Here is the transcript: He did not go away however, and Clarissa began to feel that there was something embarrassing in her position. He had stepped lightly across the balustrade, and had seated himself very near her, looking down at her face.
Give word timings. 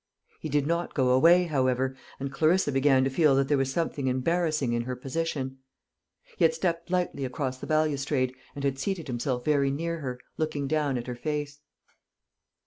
He 0.39 0.49
did 0.49 0.65
not 0.65 0.95
go 0.95 1.09
away 1.11 1.43
however, 1.43 1.95
and 2.19 2.31
Clarissa 2.33 2.71
began 2.71 3.03
to 3.03 3.09
feel 3.11 3.35
that 3.35 3.47
there 3.49 3.57
was 3.59 3.71
something 3.71 4.07
embarrassing 4.07 4.73
in 4.73 4.85
her 4.85 4.95
position. 4.95 5.59
He 6.39 6.43
had 6.43 6.55
stepped 6.55 6.89
lightly 6.89 7.23
across 7.23 7.59
the 7.59 7.67
balustrade, 7.67 8.33
and 8.55 8.63
had 8.63 8.79
seated 8.79 9.05
himself 9.07 9.45
very 9.45 9.69
near 9.69 9.99
her, 9.99 10.19
looking 10.39 10.67
down 10.67 10.97
at 10.97 11.05
her 11.05 11.13
face. 11.15 11.59